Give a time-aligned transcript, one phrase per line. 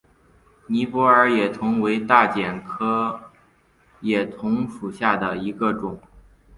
[0.65, 3.29] 尼泊尔野桐为大戟科
[3.99, 6.01] 野桐属下的一个种。